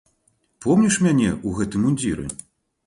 Помніш 0.65 0.95
мяне 1.05 1.29
ў 1.33 1.49
гэтым 1.61 1.79
мундзіры? 1.91 2.25